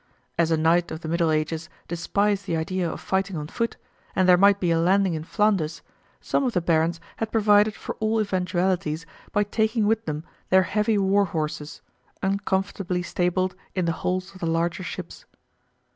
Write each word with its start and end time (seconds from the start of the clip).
As 0.35 0.49
a 0.49 0.57
knight 0.57 0.89
of 0.89 1.01
the 1.01 1.07
Middle 1.07 1.29
Ages 1.29 1.69
despised 1.87 2.47
the 2.47 2.57
idea 2.57 2.89
of 2.89 2.99
fighting 2.99 3.37
on 3.37 3.45
foot, 3.45 3.77
and 4.15 4.27
there 4.27 4.35
might 4.35 4.59
be 4.59 4.71
a 4.71 4.79
landing 4.79 5.13
in 5.13 5.23
Flanders, 5.23 5.83
some 6.19 6.43
of 6.43 6.53
the 6.53 6.59
barons 6.59 6.99
had 7.17 7.31
provided 7.31 7.75
for 7.75 7.93
all 7.99 8.19
eventualities 8.19 9.05
by 9.31 9.43
taking 9.43 9.85
with 9.85 10.05
them 10.05 10.23
their 10.49 10.63
heavy 10.63 10.97
war 10.97 11.25
horses, 11.25 11.81
uncomfortably 12.23 13.03
stabled 13.03 13.53
in 13.75 13.85
the 13.85 13.91
holds 14.01 14.33
of 14.33 14.39
the 14.39 14.47
larger 14.47 14.81
ships. 14.81 15.25